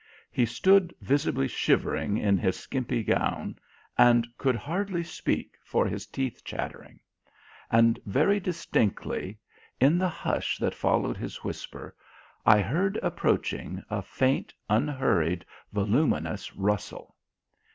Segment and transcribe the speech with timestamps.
[0.31, 3.57] He stood visibly shivering in his skimpy gown,
[3.99, 6.99] and could hardly speak for his teeth chattering.
[7.69, 9.37] And very distinctly,
[9.79, 11.95] in the hush that followed his whisper,
[12.47, 17.15] I heard approaching a faint unhurried voluminous rustle.